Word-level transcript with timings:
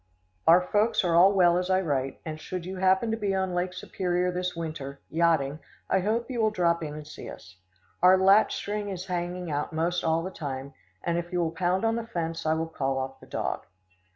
Our 0.47 0.61
folks 0.61 1.03
are 1.03 1.13
all 1.15 1.31
well 1.31 1.59
as 1.59 1.69
I 1.69 1.79
write, 1.79 2.21
and 2.25 2.39
should 2.41 2.65
you 2.65 2.77
happen 2.77 3.11
to 3.11 3.17
be 3.17 3.35
on 3.35 3.53
Lake 3.53 3.71
Superior 3.71 4.31
this 4.31 4.55
winter, 4.55 4.99
yachting, 5.11 5.59
I 5.91 5.99
hope 5.99 6.31
you 6.31 6.41
will 6.41 6.49
drop 6.49 6.81
in 6.81 6.95
and 6.95 7.05
see 7.05 7.29
us. 7.29 7.57
Our 8.01 8.17
latch 8.17 8.55
string 8.55 8.89
is 8.89 9.05
hanging 9.05 9.51
out 9.51 9.73
most 9.73 10.03
all 10.03 10.23
the 10.23 10.31
time, 10.31 10.73
and 11.03 11.19
if 11.19 11.31
you 11.31 11.39
will 11.39 11.51
pound 11.51 11.85
on 11.85 11.97
the 11.97 12.07
fence 12.07 12.47
I 12.47 12.55
will 12.55 12.65
call 12.65 12.97
off 12.97 13.19
the 13.19 13.27
dog. 13.27 13.67